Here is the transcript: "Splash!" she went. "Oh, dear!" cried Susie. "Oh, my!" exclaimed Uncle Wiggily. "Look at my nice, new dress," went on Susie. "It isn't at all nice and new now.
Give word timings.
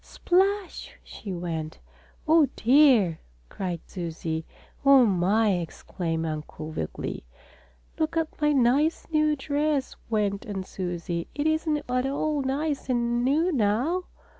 "Splash!" 0.03 0.95
she 1.03 1.31
went. 1.31 1.77
"Oh, 2.27 2.47
dear!" 2.55 3.19
cried 3.49 3.81
Susie. 3.85 4.47
"Oh, 4.83 5.05
my!" 5.05 5.51
exclaimed 5.59 6.25
Uncle 6.25 6.71
Wiggily. 6.71 7.23
"Look 7.99 8.17
at 8.17 8.41
my 8.41 8.51
nice, 8.51 9.05
new 9.11 9.35
dress," 9.35 9.95
went 10.09 10.43
on 10.47 10.63
Susie. 10.63 11.27
"It 11.35 11.45
isn't 11.45 11.83
at 11.87 12.07
all 12.07 12.41
nice 12.41 12.89
and 12.89 13.23
new 13.23 13.51
now. 13.51 14.05